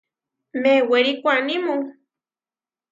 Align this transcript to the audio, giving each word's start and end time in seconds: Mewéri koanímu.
Mewéri 0.61 1.11
koanímu. 1.21 1.75